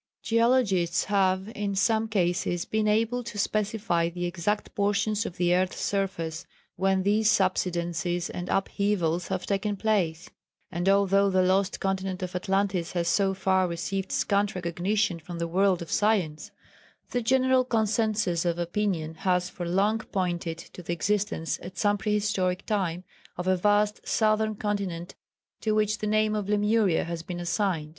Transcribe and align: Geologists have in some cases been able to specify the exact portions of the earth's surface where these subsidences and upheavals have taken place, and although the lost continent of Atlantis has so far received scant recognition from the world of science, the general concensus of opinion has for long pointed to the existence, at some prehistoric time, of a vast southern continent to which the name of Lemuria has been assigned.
Geologists 0.23 1.03
have 1.03 1.47
in 1.49 1.75
some 1.75 2.07
cases 2.07 2.65
been 2.65 2.87
able 2.87 3.23
to 3.23 3.37
specify 3.37 4.09
the 4.09 4.25
exact 4.25 4.73
portions 4.73 5.27
of 5.27 5.37
the 5.37 5.53
earth's 5.53 5.79
surface 5.79 6.47
where 6.75 6.95
these 6.95 7.29
subsidences 7.29 8.27
and 8.27 8.49
upheavals 8.49 9.27
have 9.27 9.45
taken 9.45 9.75
place, 9.77 10.27
and 10.71 10.89
although 10.89 11.29
the 11.29 11.43
lost 11.43 11.79
continent 11.79 12.23
of 12.23 12.35
Atlantis 12.35 12.93
has 12.93 13.07
so 13.07 13.35
far 13.35 13.67
received 13.67 14.11
scant 14.11 14.55
recognition 14.55 15.19
from 15.19 15.37
the 15.37 15.47
world 15.47 15.83
of 15.83 15.91
science, 15.91 16.49
the 17.11 17.21
general 17.21 17.63
concensus 17.63 18.43
of 18.43 18.57
opinion 18.57 19.13
has 19.13 19.49
for 19.51 19.67
long 19.69 19.99
pointed 19.99 20.57
to 20.57 20.81
the 20.81 20.93
existence, 20.93 21.59
at 21.61 21.77
some 21.77 21.99
prehistoric 21.99 22.65
time, 22.65 23.03
of 23.37 23.47
a 23.47 23.55
vast 23.55 24.07
southern 24.07 24.55
continent 24.55 25.13
to 25.59 25.75
which 25.75 25.99
the 25.99 26.07
name 26.07 26.33
of 26.33 26.49
Lemuria 26.49 27.03
has 27.03 27.21
been 27.21 27.39
assigned. 27.39 27.89